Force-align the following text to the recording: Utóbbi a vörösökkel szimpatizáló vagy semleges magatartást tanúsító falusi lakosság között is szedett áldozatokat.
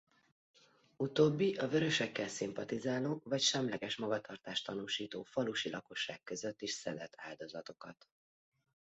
Utóbbi 0.97 1.55
a 1.57 1.67
vörösökkel 1.67 2.27
szimpatizáló 2.27 3.21
vagy 3.23 3.39
semleges 3.41 3.97
magatartást 3.97 4.65
tanúsító 4.65 5.23
falusi 5.23 5.69
lakosság 5.69 6.23
között 6.23 6.61
is 6.61 6.71
szedett 6.71 7.13
áldozatokat. 7.17 8.07